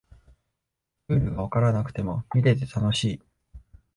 [1.09, 3.21] ルールがわからなくても見てて楽しい